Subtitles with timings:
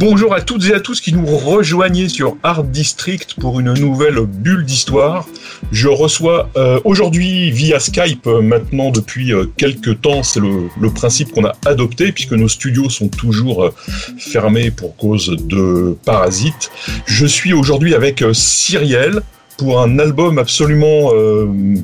[0.00, 4.20] Bonjour à toutes et à tous qui nous rejoignez sur Art District pour une nouvelle
[4.20, 5.28] bulle d'histoire.
[5.72, 11.32] Je reçois euh, aujourd'hui via Skype, euh, maintenant depuis euh, quelques temps, c'est le, principe
[11.32, 13.70] qu'on a adopté puisque nos studios sont toujours
[14.16, 16.70] fermés pour cause de parasites.
[17.04, 19.20] Je suis aujourd'hui avec Cyrielle
[19.58, 21.10] pour un album absolument,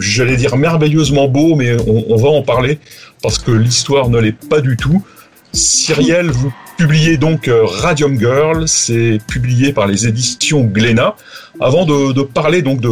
[0.01, 2.79] j'allais dire merveilleusement beau, mais on, on va en parler
[3.23, 5.05] parce que l'histoire ne l'est pas du tout.
[5.53, 11.15] Cyrielle, vous publiez donc euh, Radium Girl, c'est publié par les éditions Glénat.
[11.61, 12.89] Avant de, de parler donc de,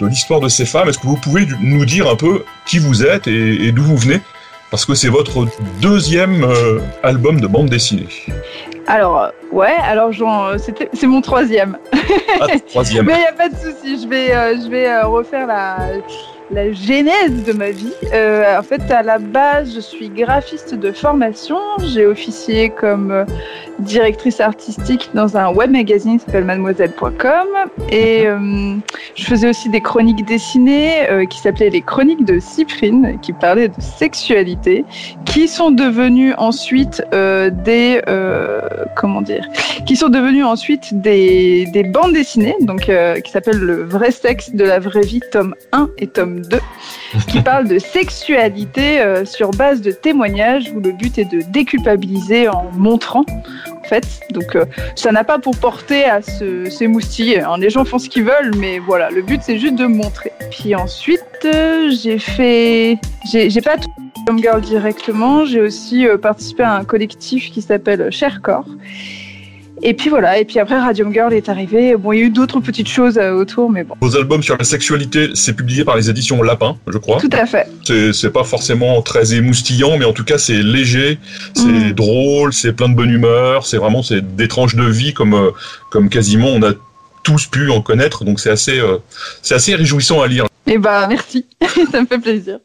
[0.00, 3.04] de l'histoire de ces femmes, est-ce que vous pouvez nous dire un peu qui vous
[3.04, 4.20] êtes et, et d'où vous venez?
[4.70, 5.46] Parce que c'est votre
[5.80, 8.06] deuxième euh, album de bande dessinée.
[8.86, 10.10] Alors, ouais, alors
[10.58, 11.76] c'est mon troisième.
[12.40, 13.06] Ah, troisième.
[13.06, 15.78] Mais il n'y a pas de souci, je vais, euh, je vais euh, refaire la,
[16.52, 17.92] la genèse de ma vie.
[18.12, 21.58] Euh, en fait, à la base, je suis graphiste de formation.
[21.82, 23.24] J'ai officié comme euh,
[23.80, 27.48] directrice artistique dans un web magazine qui s'appelle mademoiselle.com.
[27.90, 28.76] Et euh,
[29.14, 33.68] je faisais aussi des chroniques dessinées euh, qui s'appelaient les chroniques de Cyprine, qui parlaient
[33.68, 34.84] de sexualité,
[35.24, 38.00] qui sont devenues ensuite euh, des.
[38.96, 39.46] comment dire
[39.86, 42.90] Qui sont devenues ensuite des, des bandes dessinées, donc
[43.24, 46.58] qui s'appellent Le vrai sexe de la vraie vie, tome 1 et tome 2,
[47.28, 52.70] qui parle de sexualité sur base de témoignages où le but est de déculpabiliser en
[52.76, 53.24] montrant.
[53.82, 54.64] En fait, donc euh,
[54.94, 57.40] ça n'a pas pour porter à se s'émoustiller.
[57.40, 57.56] Hein.
[57.58, 60.32] Les gens font ce qu'ils veulent, mais voilà, le but c'est juste de montrer.
[60.50, 62.98] Puis ensuite, euh, j'ai fait,
[63.32, 63.90] j'ai pas tout
[64.38, 68.66] Girl directement, j'ai aussi euh, participé à un collectif qui s'appelle Cher Corps.
[69.82, 71.96] Et puis voilà, et puis après Radium Girl est arrivé.
[71.96, 73.94] Bon, il y a eu d'autres petites choses euh, autour, mais bon.
[74.00, 77.18] Vos albums sur la sexualité, c'est publié par les éditions Lapin, je crois.
[77.20, 77.66] Tout à fait.
[78.12, 81.18] C'est pas forcément très émoustillant, mais en tout cas c'est léger,
[81.54, 81.92] c'est Mm.
[81.92, 85.50] drôle, c'est plein de bonne humeur, c'est vraiment c'est des tranches de vie comme euh,
[85.90, 86.72] comme quasiment on a
[87.22, 88.98] tous pu en connaître, donc c'est assez euh,
[89.42, 90.46] c'est assez réjouissant à lire.
[90.66, 91.46] Et bah merci,
[91.92, 92.58] ça me fait plaisir.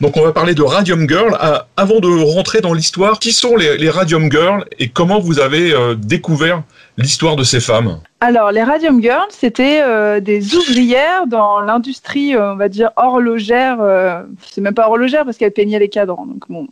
[0.00, 1.36] Donc on va parler de Radium Girl.
[1.40, 5.40] Ah, avant de rentrer dans l'histoire, qui sont les, les Radium Girls et comment vous
[5.40, 6.62] avez euh, découvert
[6.96, 8.00] l'histoire de ces femmes?
[8.26, 13.82] Alors, les Radium Girls, c'était euh, des ouvrières dans l'industrie, euh, on va dire, horlogère.
[13.82, 16.24] euh, c'est même pas horlogère parce qu'elles peignaient les cadrans.
[16.24, 16.66] Donc, on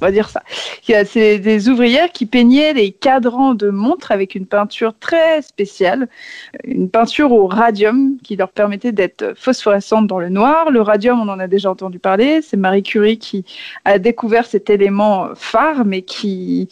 [0.00, 0.42] va dire ça.
[0.82, 6.08] C'est des ouvrières qui peignaient les cadrans de montres avec une peinture très spéciale,
[6.64, 10.72] une peinture au radium qui leur permettait d'être phosphorescentes dans le noir.
[10.72, 12.42] Le radium, on en a déjà entendu parler.
[12.42, 13.44] C'est Marie Curie qui
[13.84, 16.68] a découvert cet élément phare, mais qui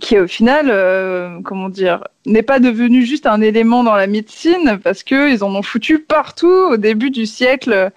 [0.00, 5.02] qui au final, comment dire, n'est pas devenu juste un élément dans la médecine parce
[5.02, 7.90] que ils en ont foutu partout au début du siècle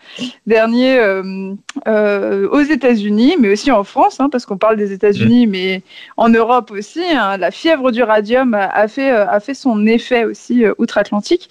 [0.48, 1.54] dernier euh,
[1.88, 5.82] euh, aux États-Unis, mais aussi en France, hein, parce qu'on parle des États-Unis, mais
[6.16, 7.04] en Europe aussi.
[7.04, 10.74] hein, la fièvre du radium a, a fait euh, a fait son effet aussi euh,
[10.78, 11.50] outre-Atlantique,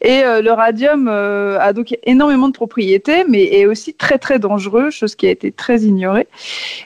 [0.00, 5.14] et le radium a donc énormément de propriétés, mais est aussi très très dangereux, chose
[5.14, 6.26] qui a été très ignorée.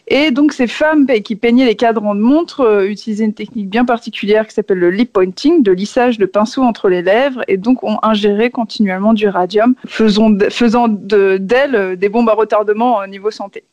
[0.08, 3.68] Et donc ces femmes pe- qui peignaient les cadrans de montres euh, utilisaient une technique
[3.68, 7.56] bien particulière qui s'appelle le lip pointing, de lissage de pinceau entre les lèvres, et
[7.56, 12.98] donc ont ingéré continuellement du radium, faisant faisant de- d'elles euh, des bombes à retardement
[12.98, 13.64] au niveau santé.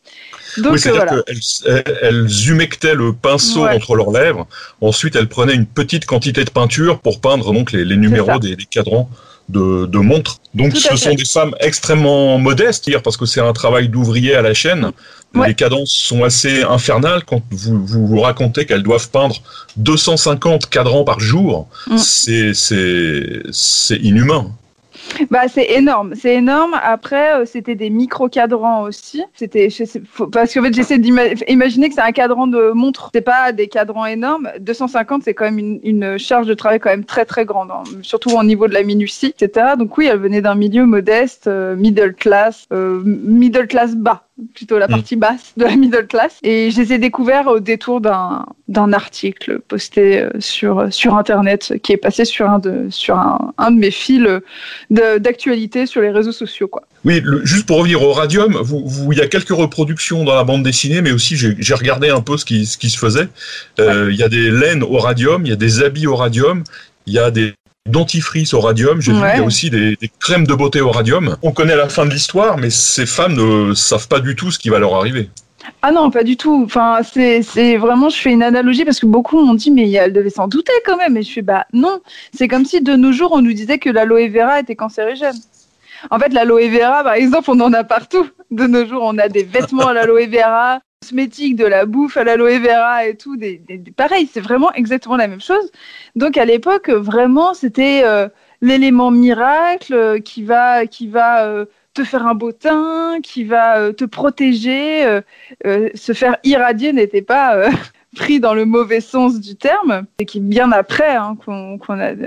[0.58, 1.24] Donc Oui, c'est-à-dire voilà.
[1.24, 3.76] qu'elles elles humectaient le pinceau Ouais.
[3.76, 4.48] entre leurs lèvres.
[4.82, 8.56] Ensuite, elles prenaient une petite quantité de peinture pour peindre donc les, les numéros des,
[8.56, 9.10] des cadrans
[9.50, 10.38] de, de montres.
[10.54, 14.54] Donc, ce sont des femmes extrêmement modestes, parce que c'est un travail d'ouvrier à la
[14.54, 14.92] chaîne.
[15.36, 15.50] Ouais.
[15.50, 19.36] Les cadences sont assez infernales quand vous vous, vous racontez qu'elles doivent peindre
[19.78, 21.68] 250 cadrans par jour.
[21.88, 21.98] Mm.
[21.98, 24.52] C'est inhumain.
[25.30, 26.76] Bah, c'est énorme, c'est énorme.
[26.82, 29.24] Après, euh, c'était des micro-cadrans aussi.
[29.34, 29.70] C'était,
[30.32, 33.12] parce qu'en fait, j'essaie d'imaginer que c'est un cadran de montre.
[33.14, 34.50] C'est pas des cadrans énormes.
[34.60, 37.84] 250, c'est quand même une, une charge de travail quand même très très grande, hein,
[38.02, 39.74] surtout au niveau de la minutie, etc.
[39.78, 44.24] Donc oui, elle venait d'un milieu modeste, euh, middle class, euh, middle class bas
[44.54, 44.92] plutôt la Mm.
[44.92, 46.38] partie basse de la middle class.
[46.44, 51.74] Et je les ai découverts au détour d'un d'un article posté euh, sur sur internet
[51.84, 54.40] qui est passé sur un de sur un, un de mes fils euh,
[54.90, 56.84] de- d'actualité sur les réseaux sociaux quoi.
[57.06, 60.36] Oui, le- juste pour revenir au radium, vous, vous- il y a quelques reproductions dans
[60.36, 62.98] la bande dessinée, mais aussi j'ai j'ai regardé un peu ce qui, ce qui se
[62.98, 63.28] faisait.
[63.80, 66.64] Euh, Il y a des laines au radium, il y a des habits au radium,
[67.06, 67.54] il y a des
[67.86, 69.02] dentifrice au radium.
[69.02, 71.38] J'ai vu qu'il y a aussi des, des, crèmes de beauté au radium.
[71.42, 74.60] On connaît la fin de l'histoire, mais ces femmes ne savent pas du tout ce
[74.60, 75.30] qui va leur arriver.
[75.82, 76.64] Ah non, pas du tout.
[76.66, 80.30] Enfin, c'est vraiment, je fais une analogie parce que beaucoup m'ont dit, mais elle devait
[80.30, 81.18] s'en douter quand même.
[81.18, 82.02] Et je fais, bah non.
[82.34, 85.36] C'est comme si de nos jours, on nous disait que l'aloe vera était cancérigène.
[86.12, 88.28] En fait, l'aloe vera, par exemple, on en a partout.
[88.52, 92.24] De nos jours, on a des vêtements à l'aloe vera, cosmétiques, de la bouffe à
[92.24, 93.38] l'aloe vera et tout.
[93.38, 93.62] Des,
[93.96, 95.72] pareil, c'est vraiment exactement la même chose.
[96.16, 98.28] Donc à l'époque, vraiment, c'était euh,
[98.62, 103.94] l'élément miracle euh, qui va, qui va euh, te faire un beau teint, qui va
[103.94, 105.22] te protéger,
[105.64, 107.70] se faire irradier n'était pas
[108.16, 111.78] pris dans le mauvais sens du terme, et qui bien après hein, qu'on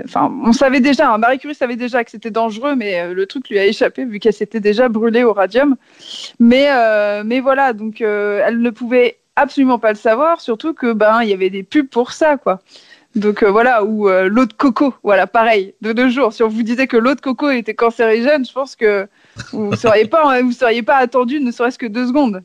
[0.05, 3.49] enfin, on savait déjà, hein, Marie Curie savait déjà que c'était dangereux, mais le truc
[3.49, 5.75] lui a échappé vu qu'elle s'était déjà brûlée au radium.
[6.39, 6.69] Mais,
[7.23, 11.33] mais voilà, donc elle ne pouvait absolument pas le savoir, surtout que ben il y
[11.33, 12.61] avait des pubs pour ça, quoi.
[13.15, 16.31] Donc voilà, ou l'eau de coco, voilà, pareil, de deux jours.
[16.31, 19.07] Si on vous disait que l'eau de coco était cancérigène, je pense que
[19.51, 20.09] vous ne seriez
[20.51, 22.41] seriez pas attendu ne serait-ce que deux secondes.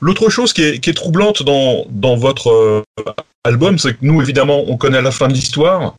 [0.00, 2.82] L'autre chose qui est, troublante dans, dans votre euh,
[3.44, 5.96] album, c'est que nous, évidemment, on connaît la fin de l'histoire,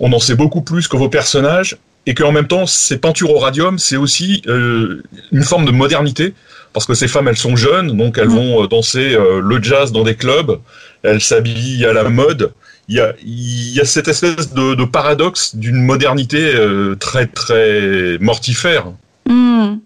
[0.00, 1.76] on en sait beaucoup plus que vos personnages,
[2.06, 5.02] et qu'en même temps, ces peintures au radium, c'est aussi euh,
[5.32, 6.34] une forme de modernité,
[6.72, 8.34] parce que ces femmes, elles sont jeunes, donc elles mm.
[8.34, 10.58] vont euh, danser le jazz dans des clubs,
[11.02, 12.52] elles s'habillent à la mode,
[12.88, 16.52] il y a, y a, cette espèce de, de paradoxe d'une modernité
[16.98, 18.86] très très mortifère.
[19.28, 19.76] Hmm.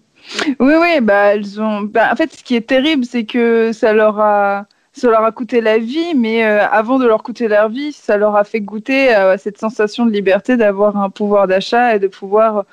[0.59, 1.81] Oui, oui, bah, elles ont.
[1.81, 5.31] Bah, en fait, ce qui est terrible, c'est que ça leur a, ça leur a
[5.31, 8.61] coûté la vie, mais euh, avant de leur coûter leur vie, ça leur a fait
[8.61, 12.65] goûter à cette sensation de liberté d'avoir un pouvoir d'achat et de pouvoir,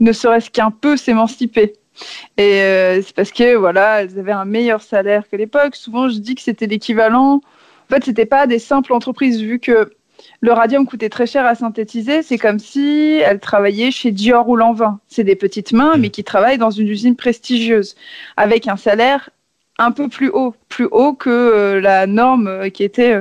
[0.00, 1.74] ne serait-ce qu'un peu, s'émanciper.
[2.36, 5.74] Et euh, c'est parce que voilà, elles avaient un meilleur salaire que l'époque.
[5.76, 7.36] Souvent, je dis que c'était l'équivalent.
[7.36, 9.90] En fait, c'était pas des simples entreprises, vu que
[10.40, 12.22] le radium coûtait très cher à synthétiser.
[12.22, 15.00] C'est comme si elle travaillait chez Dior ou Lanvin.
[15.08, 16.00] C'est des petites mains, mm.
[16.00, 17.96] mais qui travaillent dans une usine prestigieuse,
[18.36, 19.30] avec un salaire
[19.78, 23.20] un peu plus haut, plus haut que euh, la norme euh, qui était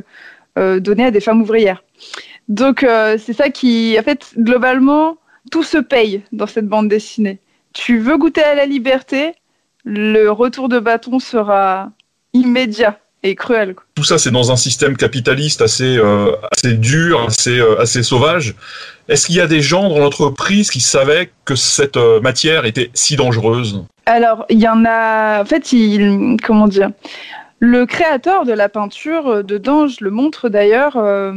[0.57, 1.83] euh, donnée à des femmes ouvrières.
[2.47, 2.85] Donc
[3.17, 5.17] c'est ça qui, en fait, globalement,
[5.51, 7.39] tout se paye dans cette bande dessinée.
[7.73, 9.33] Tu veux goûter à la liberté,
[9.83, 11.91] le retour de bâton sera
[12.31, 13.75] immédiat et cruel.
[13.95, 18.55] Tout ça, c'est dans un système capitaliste assez, euh, assez dur, assez, euh, assez sauvage.
[19.09, 22.91] Est-ce qu'il y a des gens dans l'entreprise qui savaient que cette euh, matière était
[22.93, 23.83] si dangereuse?
[24.05, 25.41] Alors, il y en a.
[25.41, 26.37] En fait, il...
[26.43, 26.91] comment dire
[27.59, 31.33] le créateur de la peinture, euh, dedans, je le montre d'ailleurs, euh,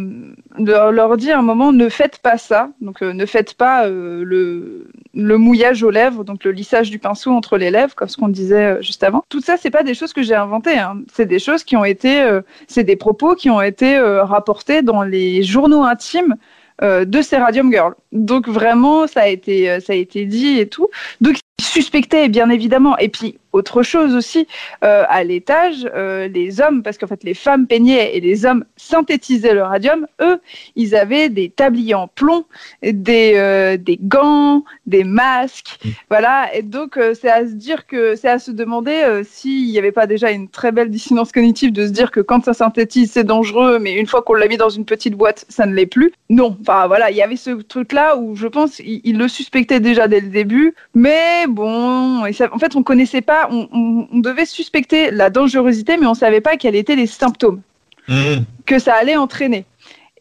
[0.59, 4.87] leur dit à un moment ne faites pas ça, donc euh, ne faites pas le,
[5.15, 8.83] mouillage aux lèvres, donc le lissage du pinceau entre les lèvres, comme ce qu'on disait
[8.83, 9.25] juste avant.
[9.31, 10.99] Tout ça, c'est pas des choses que j'ai inventées, hein.
[11.13, 12.29] c'est des choses qui ont été,
[12.69, 16.37] c'est des propos qui ont été rapportés dans les journaux intimes
[16.83, 17.95] de ces Radium Girls.
[18.13, 20.89] Donc vraiment, ça a été, ça a été dit et tout.
[21.21, 22.99] Donc suspecté bien évidemment.
[22.99, 24.47] Et puis autre chose aussi,
[24.85, 28.65] euh, à l'étage, euh, les hommes, parce qu'en fait les femmes peignaient et les hommes
[28.77, 30.41] synthétisaient le radium, eux,
[30.77, 32.45] ils avaient des tabliers en plomb,
[32.83, 35.89] des, euh, des gants, des masques, mmh.
[36.11, 36.55] voilà.
[36.55, 40.07] Et donc c'est à se dire que c'est à se demander s'il n'y avait pas
[40.07, 43.79] déjà une très belle dissonance cognitive de se dire que quand ça synthétise c'est dangereux,
[43.79, 46.13] mais une fois qu'on l'a mis dans une petite boîte, ça ne l'est plus.
[46.29, 50.09] Non, enfin voilà, il y avait ce truc-là où je pense ils le suspectaient déjà
[50.09, 55.97] dès le début, mais bon, en fait on connaissait pas on, devait suspecter la dangerosité,
[55.97, 57.63] mais on ne savait pas quels étaient les symptômes
[58.09, 58.37] mmh.
[58.67, 59.65] que ça allait entraîner.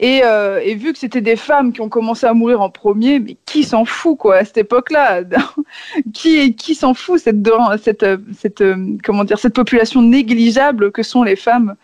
[0.02, 3.36] Euh, et, vu que c'était des femmes qui ont commencé à mourir en premier, mais
[3.46, 5.24] qui s'en fout quoi à cette époque-là?
[6.14, 7.46] Qui qui s'en fout cette,
[7.84, 8.06] cette,
[8.38, 8.64] cette
[9.04, 11.76] comment dire cette population négligeable que sont les femmes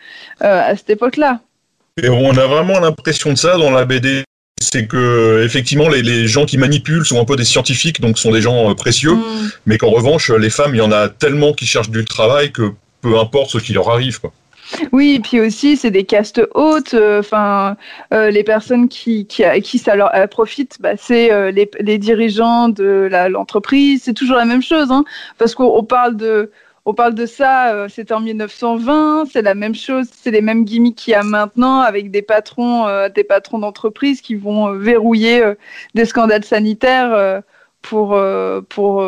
[0.41, 1.41] euh, à cette époque-là?
[2.01, 4.23] Et on a vraiment l'impression de ça dans la BD
[4.61, 8.41] c'est que effectivement les, gens qui manipulent sont un peu des scientifiques, donc sont des
[8.41, 9.51] gens euh, précieux, mm.
[9.65, 12.71] mais qu'en revanche les femmes, il y en a tellement qui cherchent du travail que
[13.01, 14.19] peu importe ce qui leur arrive.
[14.19, 14.31] Quoi.
[14.91, 16.95] Oui, et puis aussi, c'est des castes hautes.
[16.95, 17.77] Euh, enfin,
[18.13, 23.09] euh, les personnes qui, qui, qui ça leur profite, bah, c'est les, les, dirigeants de
[23.29, 24.03] l'entreprise.
[24.05, 25.03] c'est toujours la même chose, hein,
[25.37, 26.49] parce qu'on parle de
[26.85, 30.65] on parle de ça, euh, c'était en 1920, c'est la même chose, c'est les mêmes
[30.65, 34.77] gimmicks qu'il y a maintenant avec des patrons, euh, des patrons d'entreprise qui vont euh,
[34.77, 35.43] verrouiller
[35.95, 37.41] des scandales sanitaires
[37.81, 38.19] pour,
[38.69, 39.03] pour,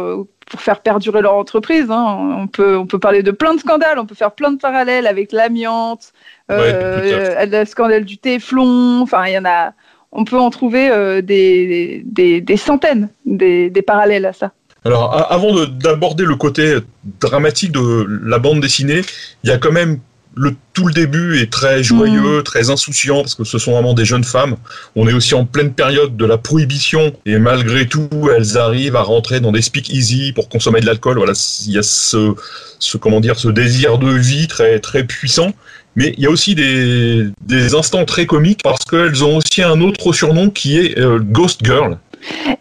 [0.49, 1.89] pour faire perdurer leur entreprise.
[1.91, 2.37] Hein.
[2.39, 5.05] On, peut, on peut parler de plein de scandales, on peut faire plein de parallèles
[5.05, 6.13] avec l'amiante,
[6.49, 9.73] le scandale du téflon, enfin il y en a,
[10.11, 14.51] on peut en trouver des, des, des, centaines des, des parallèles à ça.
[14.85, 16.77] Alors, avant d'aborder le côté
[17.19, 19.01] dramatique de la bande dessinée,
[19.43, 19.99] il y a quand même
[20.37, 24.05] le tout le début est très joyeux, très insouciant parce que ce sont vraiment des
[24.05, 24.55] jeunes femmes.
[24.95, 29.01] On est aussi en pleine période de la prohibition et malgré tout, elles arrivent à
[29.01, 31.17] rentrer dans des speak easy pour consommer de l'alcool.
[31.17, 31.33] Voilà,
[31.65, 32.35] il y a ce,
[32.79, 35.51] ce comment dire, ce désir de vie très très puissant.
[35.95, 39.81] Mais il y a aussi des, des instants très comiques parce qu'elles ont aussi un
[39.81, 41.97] autre surnom qui est euh, Ghost Girl.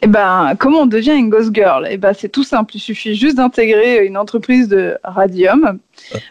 [0.03, 1.87] Eh ben, comment on devient une ghost girl?
[1.91, 2.77] Eh ben, c'est tout simple.
[2.77, 5.79] Il suffit juste d'intégrer une entreprise de radium,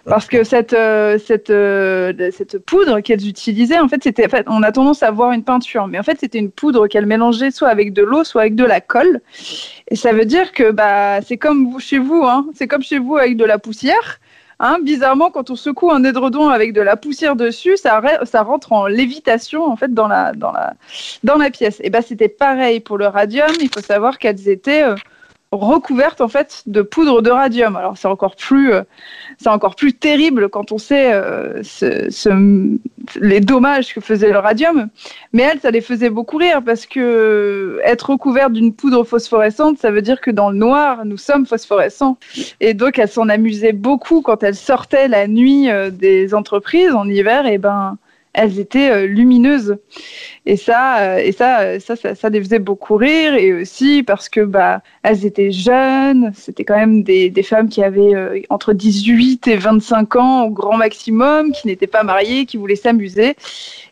[0.05, 4.45] parce que cette euh, cette euh, cette poudre qu'elles utilisaient, en fait, c'était, en fait,
[4.47, 7.51] on a tendance à voir une peinture, mais en fait, c'était une poudre qu'elles mélangeaient
[7.51, 9.21] soit avec de l'eau, soit avec de la colle.
[9.89, 12.47] Et ça veut dire que bah, c'est comme chez vous, hein.
[12.53, 14.19] C'est comme chez vous avec de la poussière.
[14.59, 17.99] Hein, bizarrement, quand on secoue un édredon avec de la poussière dessus, ça,
[18.41, 20.31] rentre en lévitation en fait dans la,
[21.51, 21.81] pièce.
[21.83, 23.49] Et ben c'était pareil pour le radium.
[23.59, 24.95] Il faut savoir qu'elles étaient euh,
[25.59, 27.75] recouverte en fait de poudre de radium.
[27.75, 28.83] Alors c'est encore plus, euh,
[29.37, 31.61] c'est encore plus terrible quand on sait euh,
[33.19, 34.89] les dommages que faisait le radium.
[35.33, 39.91] Mais elle, ça les faisait beaucoup rire parce que être recouverte d'une poudre phosphorescente, ça
[39.91, 42.17] veut dire que dans le noir, nous sommes phosphorescents.
[42.59, 47.07] Et donc elle s'en amusait beaucoup quand elle sortait la nuit euh, des entreprises en
[47.07, 47.45] hiver.
[47.45, 47.97] Et ben
[48.35, 49.77] elles étaient euh, lumineuses.
[50.45, 53.33] Et ça, euh, et ça, ça, ça, les faisait beaucoup rire.
[53.33, 56.31] Et aussi parce que bah, elles étaient jeunes.
[56.35, 60.49] C'était quand même des, des, femmes qui avaient euh, entre 18 et 25 ans au
[60.51, 63.35] grand maximum, qui n'étaient pas mariées, qui voulaient s'amuser.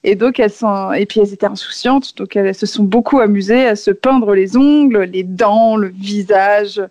[0.04, 2.18] Et donc elles sont, et puis elles étaient insouciantes.
[2.18, 6.82] Donc elles se sont beaucoup amusées à se peindre les ongles, les dents, le visage,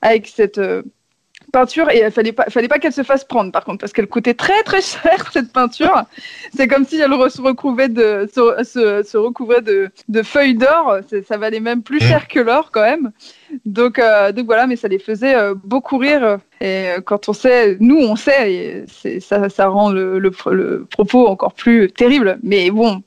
[0.00, 0.58] avec cette
[1.52, 4.08] peinture et il fallait pas, fallait pas qu'elle se fasse prendre par contre parce qu'elle
[4.08, 6.04] coûtait très très cher cette peinture.
[6.56, 10.98] C'est comme si elle se recouvrait de, se, se, recouvrait de, de feuilles d'or.
[11.28, 12.08] Ça valait même plus mmh.
[12.08, 13.12] cher que l'or quand même.
[13.66, 16.38] Donc, euh, donc voilà, mais ça les faisait euh, beaucoup rire.
[16.60, 20.86] Et euh, quand on sait, nous on sait, et ça, ça rend le, le, le,
[20.90, 22.38] propos encore plus terrible.
[22.42, 23.02] Mais bon,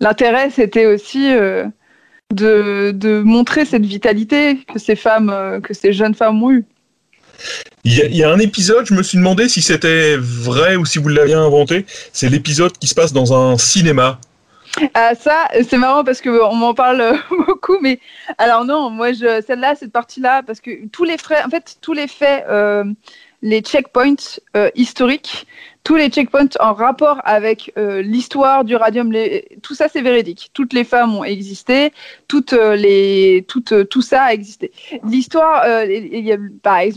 [0.00, 6.42] l'intérêt c'était aussi de, de montrer cette vitalité que ces femmes, que ces jeunes femmes
[6.42, 6.64] ont eue.
[7.84, 11.08] Il y, a, un épisode, je me suis demandé si c'était vrai ou si vous
[11.08, 11.84] l'aviez inventé.
[12.12, 14.20] C'est l'épisode qui se passe dans un cinéma.
[14.94, 17.98] Ah, ça, c'est marrant parce qu'on m'en parle beaucoup, mais
[18.38, 21.92] alors non, moi, je, celle-là, cette partie-là, parce que tous les frais, en fait, tous
[21.92, 22.84] les faits, euh,
[23.42, 25.46] les checkpoints euh, historiques,
[25.84, 29.12] tous les checkpoints en rapport avec euh, l'histoire du radium,
[29.62, 30.50] tout ça c'est véridique.
[30.54, 31.92] Toutes les femmes ont existé,
[32.28, 34.72] toutes euh, les, toutes, euh, tout ça a existé.
[35.04, 35.64] L'histoire,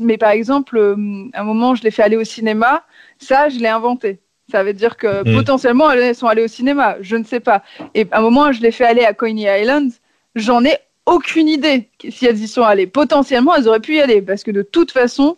[0.01, 0.95] mais par exemple,
[1.33, 2.83] un moment je l'ai fait aller au cinéma,
[3.17, 4.19] ça je l'ai inventé.
[4.51, 5.35] Ça veut dire que hmm.
[5.35, 7.63] potentiellement elles sont allées au cinéma, je ne sais pas.
[7.95, 9.91] Et à un moment je l'ai fait aller à Coney Island,
[10.35, 10.77] j'en ai
[11.07, 12.85] aucune idée si elles y sont allées.
[12.85, 15.37] Potentiellement elles auraient pu y aller parce que de toute façon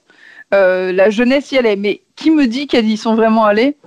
[0.54, 1.76] euh, la jeunesse y allait.
[1.76, 3.78] Mais qui me dit qu'elles y sont vraiment allées?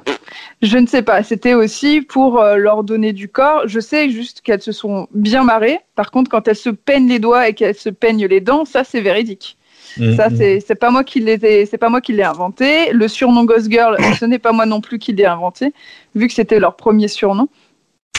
[0.62, 1.22] Je ne sais pas.
[1.22, 3.62] C'était aussi pour euh, leur donner du corps.
[3.66, 5.80] Je sais juste qu'elles se sont bien marrées.
[5.94, 8.84] Par contre, quand elles se peignent les doigts et qu'elles se peignent les dents, ça
[8.84, 9.56] c'est véridique.
[9.96, 10.60] Mmh, ça, mmh.
[10.64, 12.92] c'est pas moi qui les c'est pas moi qui l'ai inventé.
[12.92, 15.72] Le surnom Ghost Girl, ce n'est pas moi non plus qui l'ai inventé,
[16.14, 17.48] vu que c'était leur premier surnom.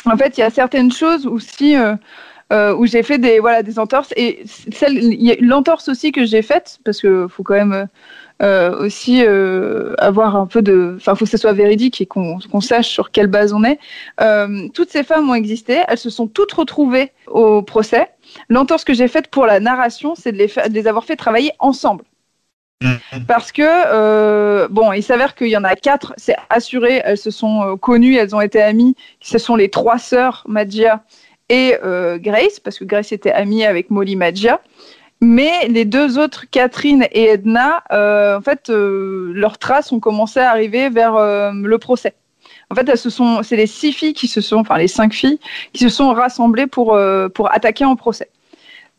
[0.06, 1.96] En fait, il y a certaines choses aussi euh,
[2.52, 4.44] euh, où j'ai fait des voilà des entorses et
[5.40, 7.88] l'entorse aussi que j'ai faite parce que faut quand même
[8.42, 12.90] aussi euh, avoir un peu de, enfin, faut que ce soit véridique et qu'on sache
[12.90, 13.80] sur quelle base on est.
[14.20, 18.10] Euh, toutes ces femmes ont existé, elles se sont toutes retrouvées au procès.
[18.50, 22.04] L'entorse que j'ai faite pour la narration, c'est de, de les, avoir fait travailler ensemble.
[22.82, 23.26] Mm-hmm.
[23.28, 27.78] Parce que, bon, il s'avère qu'il y en a quatre, c'est assuré, elles se sont
[27.78, 28.96] connues, elles ont été amies.
[29.20, 31.04] Ce sont les trois sœurs, Magia
[31.50, 31.76] et
[32.16, 34.62] Grace, parce que Grace était amie avec Molly Magia.
[35.24, 40.40] Mais les deux autres, Catherine et Edna, euh, en fait, euh, leurs traces ont commencé
[40.40, 42.16] à arriver vers euh, le procès.
[42.72, 45.14] En fait, elles se sont, c'est les six filles qui se sont, enfin les cinq
[45.14, 45.40] filles
[45.74, 46.98] qui se sont rassemblées pour
[47.36, 48.30] pour attaquer en procès.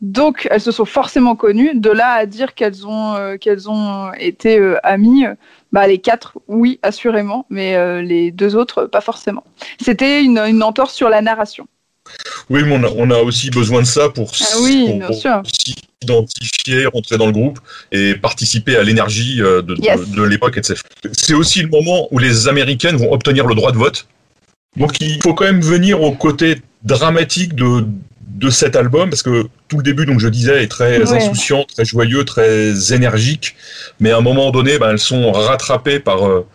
[0.01, 1.71] Donc, elles se sont forcément connues.
[1.73, 5.25] De là à dire qu'elles ont qu'elles ont été amies,
[5.71, 9.43] bah les quatre, oui, assurément, mais les deux autres, pas forcément.
[9.81, 11.67] C'était une, une entorse sur la narration.
[12.49, 15.41] Oui, mais on a, aussi besoin de ça pour, ah
[16.01, 17.59] s'identifier, rentrer dans le groupe
[17.91, 20.79] et participer à l'énergie euh, de, l'époque, etc.
[21.13, 24.07] C'est aussi le moment où les Américaines vont obtenir le droit de vote.
[24.75, 27.85] Donc il faut quand même venir au côté dramatique de,
[28.49, 32.25] cet album, parce que tout le début, donc je disais, est très insouciant, très joyeux,
[32.25, 33.55] très énergique,
[34.01, 36.27] mais à un moment donné, ben, elles sont rattrapées par...
[36.27, 36.45] Euh,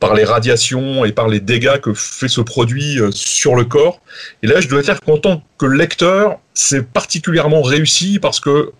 [0.00, 4.00] par les radiations et par les dégâts que fait ce produit euh, sur le corps.
[4.42, 8.72] Et là, je dois dire qu'en tant que lecteur, c'est particulièrement réussi parce que,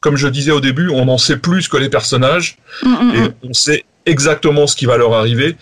[0.00, 3.20] comme je disais au début, on en sait plus que les personnages mm, mm, et
[3.20, 3.34] mm.
[3.42, 5.56] on sait exactement ce qui va leur arriver.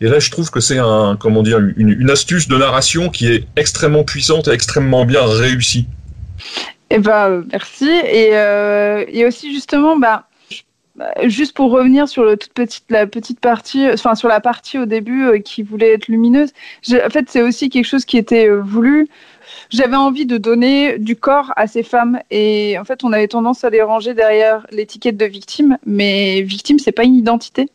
[0.00, 3.26] Et là, je trouve que c'est un, comment dire, une, une, astuce de narration qui
[3.26, 5.86] est extrêmement puissante et extrêmement bien réussie.
[6.90, 7.88] Eh ben, merci.
[7.90, 10.27] Et, euh, et aussi justement, bah,
[11.24, 15.62] juste pour revenir sur la petite partie, enfin sur la partie au début euh, qui
[15.62, 16.50] voulait être lumineuse.
[16.92, 19.08] En fait, c'est aussi quelque chose qui était euh, voulu.
[19.70, 23.64] J'avais envie de donner du corps à ces femmes et en fait, on avait tendance
[23.64, 27.68] à les ranger derrière l'étiquette de victime, mais victime, c'est pas une identité.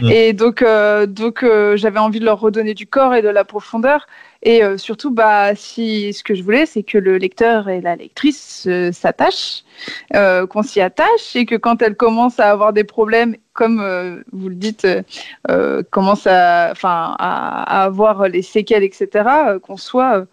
[0.00, 0.10] Mmh.
[0.10, 3.44] Et donc, euh, donc euh, j'avais envie de leur redonner du corps et de la
[3.44, 4.06] profondeur.
[4.42, 7.96] Et euh, surtout, bah, si ce que je voulais, c'est que le lecteur et la
[7.96, 9.64] lectrice s'attachent,
[10.12, 14.54] qu'on s'y attache, et que quand elle commence à avoir des problèmes, comme vous le
[14.54, 14.86] dites,
[15.90, 19.24] commence à, à, avoir les séquelles, etc.,
[19.62, 20.26] qu'on soit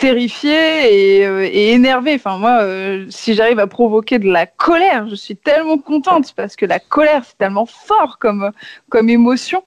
[0.00, 2.14] terrifié et, euh, et énervé.
[2.14, 6.56] Enfin, moi, euh, si j'arrive à provoquer de la colère, je suis tellement contente parce
[6.56, 8.50] que la colère, c'est tellement fort comme,
[8.88, 9.62] comme émotion.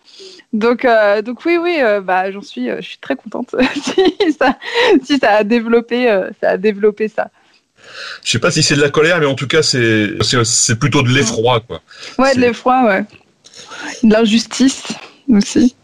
[0.52, 4.58] Donc, euh, donc oui, oui, euh, bah, j'en suis, je suis très contente si, ça,
[5.04, 6.08] si ça a développé,
[6.42, 7.30] ça a développé ça.
[8.24, 10.10] Je sais pas si c'est de la colère, mais en tout cas, c'est,
[10.44, 11.82] c'est plutôt de l'effroi, quoi.
[12.18, 13.06] Ouais, de l'effroi, ouais.
[14.04, 14.84] De l'injustice
[15.30, 15.76] aussi.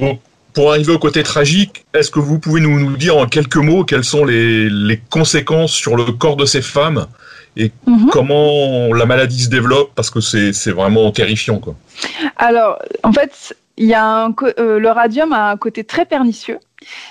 [0.00, 0.18] Bon
[0.54, 3.84] pour arriver au côté tragique, est-ce que vous pouvez nous, nous, dire en quelques mots
[3.84, 7.06] quelles sont les, les, conséquences sur le corps de ces femmes
[7.56, 8.08] et -hmm.
[8.10, 11.58] comment la maladie se développe Parce que c'est vraiment terrifiant.
[11.58, 11.74] Quoi.
[12.36, 16.58] Alors, en fait, il y a un, euh, le radium a un côté très pernicieux.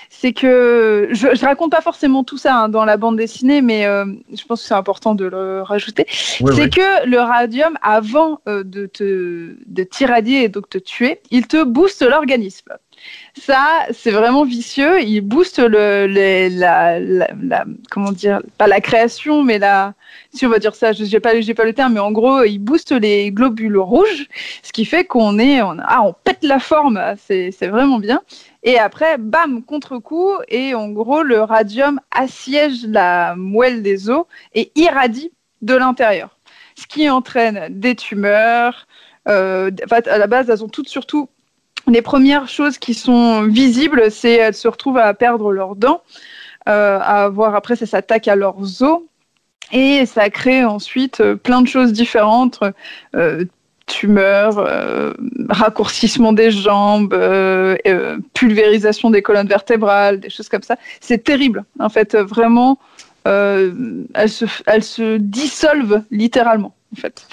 [0.08, 3.84] C'est que je, je raconte pas forcément tout ça hein, dans la bande dessinée, mais
[3.86, 6.06] euh, je pense que c'est important de le rajouter.
[6.40, 6.70] Oui, c'est oui.
[6.70, 11.62] que le radium, avant euh, de te de t'irradier et donc te tuer, il te
[11.64, 12.70] booste l'organisme.
[13.36, 15.02] Ça, c'est vraiment vicieux.
[15.02, 19.94] Il booste le, la, comment dire, pas la création, mais la,
[20.32, 22.58] si on va dire ça, je n'ai pas, pas le terme, mais en gros, il
[22.58, 24.28] booste les globules rouges,
[24.62, 27.00] ce qui fait qu'on est, ah, on pète la forme.
[27.18, 28.22] C'est vraiment bien.
[28.62, 34.24] Et après, bam, contre-coup, et en gros, le radium assiège la moelle des os
[34.54, 35.32] et irradie
[35.62, 36.38] de l'intérieur.
[36.76, 38.86] Ce qui entraîne des tumeurs.
[39.28, 41.28] Euh, à la base, elles ont toutes surtout
[41.86, 46.02] les premières choses qui sont visibles, c'est elles se retrouvent à perdre leurs dents,
[46.68, 49.02] euh, à avoir après ça s'attaque à leurs os
[49.72, 52.60] et ça crée ensuite euh, plein de choses différentes.
[53.14, 53.44] Euh,
[53.86, 55.12] tumeurs, euh,
[55.48, 60.76] raccourcissement des jambes, euh, euh, pulvérisation des colonnes vertébrales, des choses comme ça.
[61.00, 62.78] C'est terrible, en fait, vraiment.
[63.26, 67.26] elles, se, elles se dissolvent littéralement, en fait.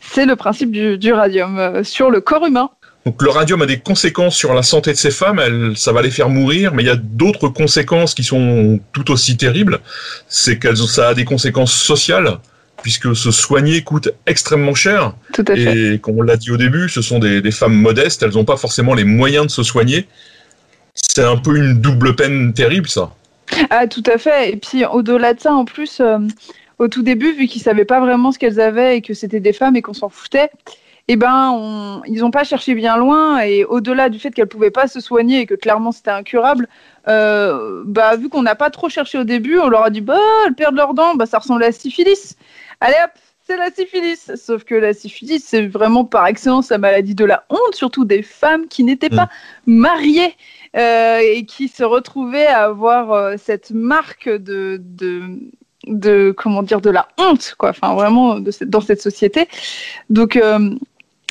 [0.00, 2.70] C'est le principe du, du radium sur le corps humain.
[3.08, 6.02] Donc le radium a des conséquences sur la santé de ces femmes, elles, ça va
[6.02, 9.80] les faire mourir, mais il y a d'autres conséquences qui sont tout aussi terribles.
[10.28, 12.36] C'est que ça a des conséquences sociales,
[12.82, 15.14] puisque se soigner coûte extrêmement cher.
[15.32, 15.94] Tout à fait.
[15.94, 18.44] Et comme on l'a dit au début, ce sont des, des femmes modestes, elles n'ont
[18.44, 20.06] pas forcément les moyens de se soigner.
[20.92, 23.10] C'est un peu une double peine terrible, ça.
[23.70, 24.50] Ah, tout à fait.
[24.50, 26.18] Et puis au-delà de ça, en plus, euh,
[26.78, 29.54] au tout début, vu qu'ils savaient pas vraiment ce qu'elles avaient et que c'était des
[29.54, 30.50] femmes et qu'on s'en foutait,
[31.08, 34.70] eh ben, on, ils n'ont pas cherché bien loin et au-delà du fait qu'elles pouvaient
[34.70, 36.68] pas se soigner et que clairement c'était incurable,
[37.08, 40.18] euh, bah, vu qu'on n'a pas trop cherché au début, on leur a dit bah
[40.46, 42.36] elles perdent leurs dents, bah ça ressemble à la syphilis.
[42.80, 43.10] Allez hop,
[43.48, 44.30] c'est la syphilis.
[44.36, 48.22] Sauf que la syphilis, c'est vraiment par excellence la maladie de la honte, surtout des
[48.22, 49.30] femmes qui n'étaient pas
[49.66, 50.36] mariées
[50.76, 55.22] euh, et qui se retrouvaient à avoir euh, cette marque de, de
[55.86, 59.48] de comment dire de la honte quoi enfin vraiment de cette, dans cette société
[60.10, 60.74] donc euh,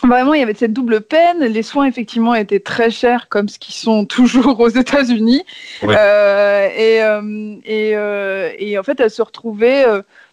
[0.04, 1.40] Vraiment, il y avait cette double peine.
[1.40, 5.44] Les soins, effectivement, étaient très chers, comme ce qui sont toujours aux États-Unis.
[5.82, 5.96] Ouais.
[5.98, 9.86] Euh, et, euh, et, euh, et, en fait, elles se retrouvaient,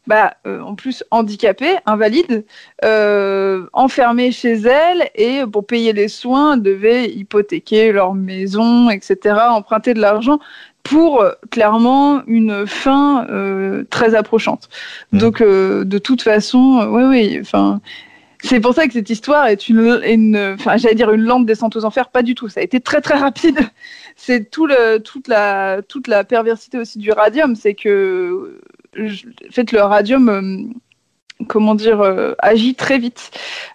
[0.06, 2.44] bah, en plus, handicapées, invalides,
[3.72, 10.00] enfermées chez elles, et pour payer les soins, devaient hypothéquer leur maison, etc., emprunter de
[10.00, 10.38] l'argent
[10.82, 13.26] pour clairement une fin
[13.88, 14.68] très approchante.
[15.12, 15.18] Mmh.
[15.18, 17.80] Donc, de toute façon, oui, oui, enfin
[18.44, 21.84] c'est pour ça que cette histoire est une, enfin, j'allais dire une lente descente aux
[21.84, 22.48] enfers, pas du tout.
[22.48, 23.58] Ça a été très très rapide.
[24.16, 28.60] C'est tout le, toute la, toute la perversité aussi du radium, c'est que,
[28.96, 33.30] en le radium, euh, comment dire, euh, agit très vite.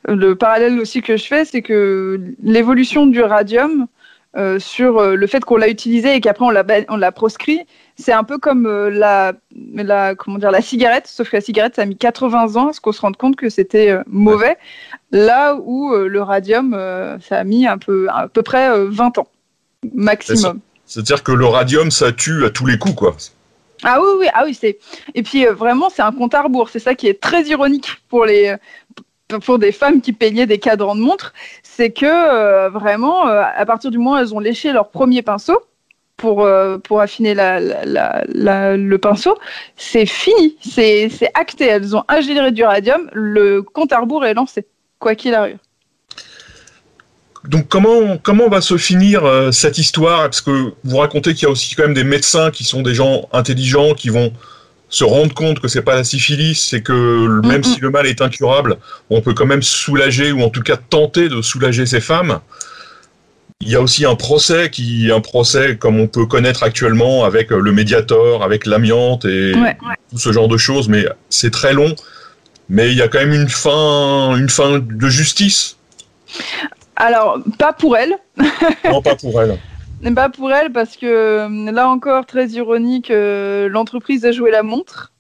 [0.08, 3.88] Le parallèle aussi que je fais, c'est que l'évolution du radium
[4.38, 7.62] euh, sur le fait qu'on l'a utilisé et qu'après on l'a proscrit,
[8.00, 9.34] c'est un peu comme euh, la,
[9.76, 12.74] la, comment dire, la cigarette, sauf que la cigarette, ça a mis 80 ans à
[12.74, 14.58] ce qu'on se rende compte que c'était euh, mauvais, ouais.
[15.12, 16.72] là où euh, le radium,
[17.22, 19.28] ça a mis un peu, à peu près 20 ans,
[19.94, 20.60] maximum.
[20.86, 23.16] C'est-à-dire que le radium, ça tue à tous les coups, quoi.
[23.84, 24.80] Ah oui, oui, ah oui, c'est.
[25.14, 26.70] Et puis vraiment, c'est un compte à rebours.
[26.70, 28.56] C'est ça qui est très ironique pour les,
[29.46, 31.34] pour des femmes qui peignaient des cadrans de montre,
[31.64, 35.62] c'est que vraiment, à partir du moment où elles ont léché leur premier pinceau,
[36.20, 36.48] pour,
[36.84, 37.60] pour affiner la,
[38.78, 39.38] le pinceau,
[39.76, 41.66] c'est fini, c'est acté.
[41.66, 44.68] Elles ont ingéré du radium, le compte à rebours est lancé,
[45.00, 45.58] quoi qu'il arrive.
[47.48, 50.24] Donc comment comment va se finir euh, cette histoire?
[50.24, 52.94] Parce que vous racontez qu'il y a aussi quand même des médecins qui sont des
[52.94, 54.34] gens intelligents qui vont
[54.90, 58.22] se rendre compte que c'est pas la syphilis, c'est que même si le mal est
[58.22, 58.78] incurable,
[59.10, 62.40] on peut quand même soulager ou en tout cas tenter de soulager ces femmes.
[63.62, 67.50] Il y a aussi un procès qui un procès comme on peut connaître actuellement avec
[67.50, 69.52] le médiator, avec l'amiante et
[70.10, 71.94] tout ce genre de choses, mais c'est très long.
[72.70, 75.78] Mais il y a quand même une fin une fin de justice.
[76.96, 78.16] Alors, pas pour elle.
[78.86, 79.58] non, pas pour elle.
[80.16, 84.64] Pas pour elle, parce que euh, là encore, très ironique, euh, l'entreprise a joué la
[84.64, 85.12] montre.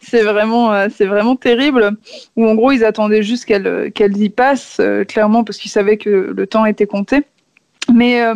[0.00, 1.92] C'est vraiment, euh, c'est vraiment terrible.
[2.36, 6.46] Ou en gros, ils attendaient juste qu'elle y passe, clairement, parce qu'ils savaient que le
[6.46, 7.24] temps était compté.
[7.94, 8.34] Mais euh,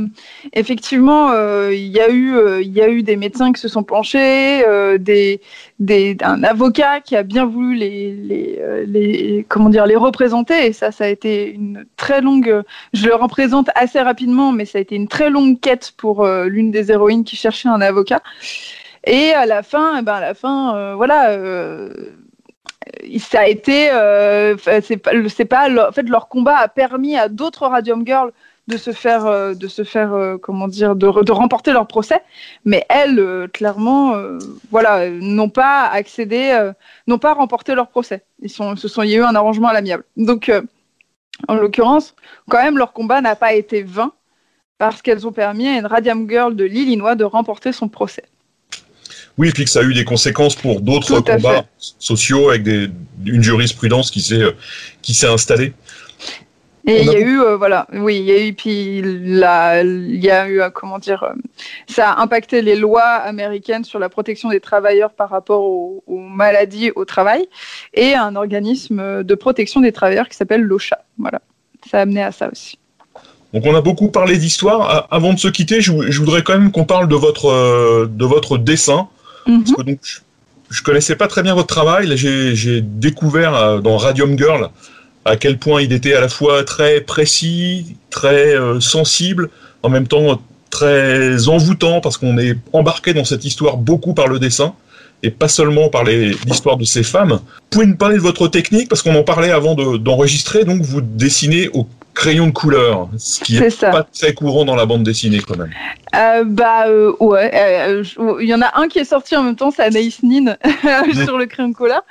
[0.54, 3.82] effectivement, euh, il y a eu, euh, y a eu des médecins qui se sont
[3.82, 4.64] penchés,
[4.98, 5.40] des,
[6.22, 10.66] un avocat qui a bien voulu les, les, les, comment dire, les représenter.
[10.66, 12.62] Et ça, ça a été une très longue.
[12.94, 16.70] Je le représente assez rapidement, mais ça a été une très longue quête pour l'une
[16.70, 18.22] des héroïnes qui cherchait un avocat.
[19.04, 21.36] Et à la fin, eh ben à la fin, voilà
[23.18, 23.90] ça a été
[24.80, 28.32] c'est pas, pas en fait leur combat a permis à d'autres Radium Girls
[28.68, 32.20] de se faire, euh, de se faire, euh, comment dire, de, de, remporter leur procès.
[32.64, 34.14] Mais elles, euh, clairement,
[34.70, 36.70] voilà, n'ont pas accédé,
[37.06, 38.22] n'ont pas remporté leur procès.
[38.40, 40.04] Ils sont, ce sont, il y a eu un arrangement à l'amiable.
[40.16, 40.50] Donc,
[41.48, 42.14] en l'occurrence,
[42.48, 44.12] quand même, leur combat n'a pas été vain
[44.78, 48.24] parce qu'elles ont permis à une Radium Girl de l'Illinois de remporter son procès.
[49.38, 52.90] Oui, et puis que ça a eu des conséquences pour d'autres combats sociaux avec des,
[53.24, 54.44] une jurisprudence qui s'est
[55.00, 55.72] qui s'est installée.
[56.86, 59.44] Et il y a eu, euh, voilà, oui, il y a eu, puis il y
[60.30, 61.32] a eu, euh, comment dire, euh,
[61.86, 66.90] ça a impacté les lois américaines sur la protection des travailleurs par rapport aux, maladies
[66.96, 67.46] au travail
[67.94, 70.98] et un organisme de protection des travailleurs qui s'appelle l'OSHA.
[71.18, 71.40] Voilà,
[71.88, 72.78] ça a amené à ça aussi.
[73.52, 75.06] Donc on a beaucoup parlé d'histoire.
[75.10, 79.08] Avant de se quitter, je, voudrais quand même qu'on parle de votre, de votre dessin.
[79.46, 79.62] Mhm.
[79.62, 82.16] Parce que donc, je, ne connaissais pas très bien votre travail.
[82.16, 84.70] J'ai découvert dans Radium Girl
[85.24, 89.50] à quel point il était à la fois très précis, très euh, sensible,
[89.82, 94.38] en même temps très envoûtant parce qu'on est embarqué dans cette histoire beaucoup par le
[94.38, 94.74] dessin
[95.22, 97.40] et pas seulement par l'histoire de ces femmes.
[97.70, 101.68] Pouvez nous parler de votre technique parce qu'on en parlait avant d'enregistrer, donc vous dessinez
[101.74, 105.56] au crayon de couleur, ce qui n'est pas très courant dans la bande dessinée quand
[105.56, 105.70] même.
[106.14, 108.02] Euh, bah euh, ouais,
[108.40, 110.56] il y en a un qui est sorti en même temps, c'est Anaïs Nin
[111.24, 112.02] sur le crayon de couleur.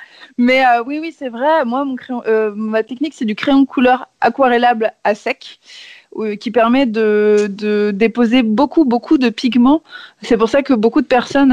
[0.42, 1.64] Mais euh, oui, oui, c'est vrai.
[1.64, 5.60] Moi, mon crayon, euh, ma technique, c'est du crayon couleur aquarellable à sec
[6.18, 9.84] euh, qui permet de, de, déposer beaucoup, beaucoup de pigments.
[10.20, 11.52] C'est pour ça que beaucoup de personnes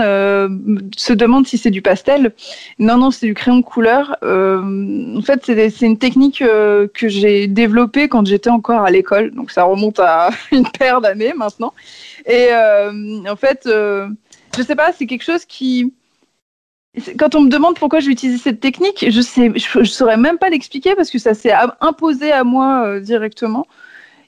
[0.97, 2.33] se demandent si c'est du pastel.
[2.79, 4.17] Non, non, c'est du crayon couleur.
[4.23, 9.29] en fait, c'est une technique que j'ai développée quand j'étais encore à l'école.
[9.35, 11.75] Donc, ça remonte à une paire d'années maintenant.
[12.25, 12.47] Et
[13.29, 15.93] en fait, je sais pas, c'est quelque chose qui
[17.17, 20.49] quand on me demande pourquoi j'ai utilisé cette technique, je sais, je, saurais même pas
[20.49, 23.67] l'expliquer parce que ça s'est imposé à moi euh, directement.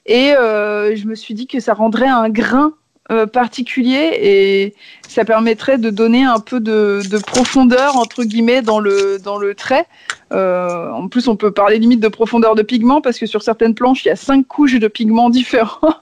[0.06, 2.74] Et euh, je me suis dit que ça rendrait un grain
[3.12, 4.74] euh, particulier et
[5.06, 9.86] ça permettrait de donner un peu de, profondeur entre guillemets dans le dans le trait.
[10.32, 13.74] Euh, en plus, on peut parler limite de profondeur de pigment parce que sur certaines
[13.74, 15.94] planches, il y a cinq couches de pigments différents.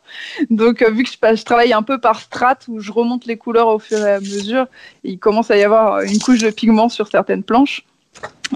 [0.51, 3.69] Donc, euh, vu que je, travaille un peu par strate où je remonte les couleurs
[3.69, 4.67] au fur et à mesure,
[5.03, 7.85] il commence à y avoir une couche de pigment sur certaines planches.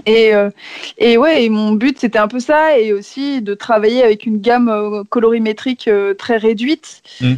[0.05, 0.49] Et, euh,
[0.97, 4.39] et ouais, et mon but c'était un peu ça, et aussi de travailler avec une
[4.39, 7.01] gamme euh, colorimétrique euh, très réduite.
[7.21, 7.33] Mm.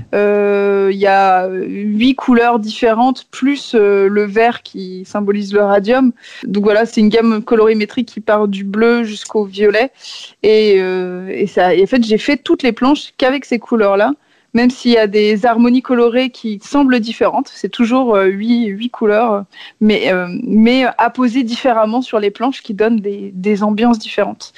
[0.90, 6.12] Il y a huit couleurs différentes, plus le vert qui symbolise le radium.
[6.44, 9.92] Donc voilà, c'est une gamme colorimétrique qui part du bleu jusqu'au violet.
[10.44, 14.14] Et, et, ça, et en fait, j'ai fait toutes les planches qu'avec ces couleurs-là
[14.54, 17.52] même s'il y a des harmonies colorées qui semblent différentes.
[17.54, 19.46] C'est toujours euh, huit, couleurs,
[19.82, 24.54] mais, euh, mais apposées différemment sur les planches qui donnent des, ambiances différentes.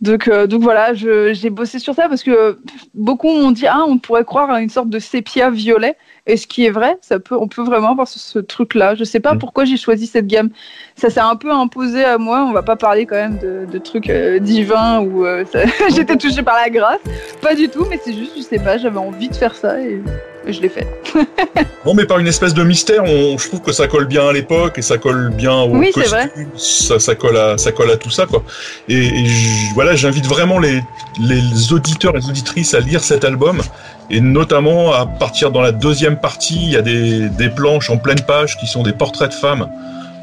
[0.00, 2.58] Donc, euh, voilà, j'ai bossé sur ça parce que
[2.94, 6.46] beaucoup m'ont dit ah on pourrait croire à une sorte de sépia violet et ce
[6.46, 8.94] qui est vrai, ça peut, on peut vraiment avoir ce, truc-là.
[8.94, 9.38] Je sais pas mm.
[9.38, 10.50] pourquoi j'ai choisi cette gamme.
[10.96, 12.44] Ça s'est un peu imposé à moi.
[12.48, 15.44] On va pas parler quand même de, trucs euh, divins où euh,
[15.94, 17.00] j'étais touchée par la grâce,
[17.40, 17.86] pas du tout.
[17.88, 20.00] Mais c'est juste, je sais pas, j'avais envie de faire ça et
[20.46, 20.86] je l'ai fait.
[21.86, 24.32] non, mais par une espèce de mystère, on, je trouve que ça colle bien à
[24.32, 26.30] l'époque et ça colle bien au Oui, c'est costume, vrai.
[26.56, 28.42] ça, ça colle à ça colle à tout ça quoi.
[28.88, 29.10] Et,
[29.74, 30.82] voilà, j'invite vraiment les,
[31.20, 33.60] les auditeurs et les auditrices à lire cet album
[34.10, 37.96] et notamment à partir dans la deuxième partie, il y a des, des planches en
[37.96, 39.68] pleine page qui sont des portraits de femmes.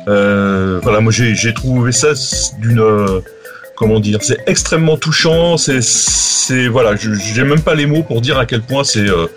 [0.08, 2.10] Euh, voilà, moi j'ai trouvé ça
[2.60, 2.82] d'une
[3.78, 5.56] comment dire, c'est extrêmement touchant.
[5.56, 9.28] C'est, c'est voilà, j'ai même pas les mots pour dire à quel point ces, euh,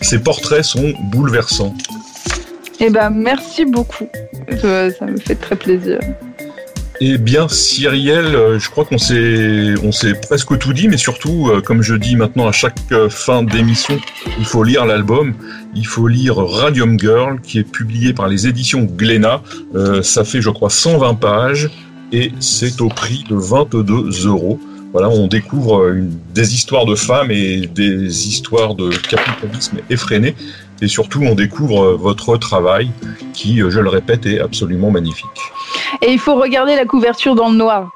[0.00, 1.74] ces portraits sont bouleversants.
[2.78, 4.08] Eh ben, merci beaucoup.
[4.50, 5.98] Ça me fait très plaisir.
[6.98, 11.50] Eh bien, Cyrielle, euh, je crois qu'on s'est, on s'est presque tout dit, mais surtout,
[11.50, 14.00] euh, comme je dis maintenant à chaque euh, fin d'émission,
[14.38, 15.34] il faut lire l'album.
[15.74, 19.42] Il faut lire Radium Girl, qui est publié par les éditions Glénat.
[19.74, 21.68] Euh, ça fait, je crois, 120 pages
[22.12, 24.58] et c'est au prix de 22 euros.
[24.92, 30.34] Voilà, on découvre une, des histoires de femmes et des histoires de capitalisme effréné.
[30.80, 32.90] Et surtout, on découvre votre travail
[33.34, 35.26] qui, je le répète, est absolument magnifique.
[36.02, 37.90] Et il faut regarder la couverture dans le noir.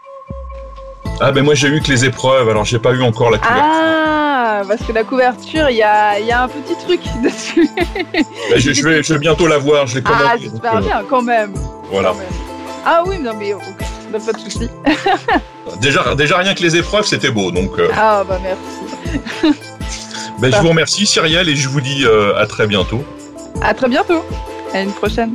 [1.20, 3.62] Ah ben moi j'ai eu que les épreuves, alors j'ai pas eu encore la couverture.
[3.62, 7.68] Ah, parce que la couverture, il y a, y a un petit truc dessus.
[8.14, 8.24] Ben,
[8.56, 10.24] je, je vais, je vais bientôt la voir, je l'ai commandée.
[10.26, 11.52] Ah, j'espère euh, bien, quand même.
[11.90, 12.10] Voilà.
[12.10, 12.28] Quand même.
[12.86, 13.62] Ah oui, non mais ok,
[14.24, 14.70] pas de souci.
[15.80, 19.54] Déjà, déjà rien que les épreuves c'était beau, donc euh, Ah bah merci.
[20.40, 23.04] ben, je vous remercie Cyrielle et je vous dis euh, à très bientôt.
[23.62, 24.24] À très bientôt.
[24.72, 25.34] À une prochaine.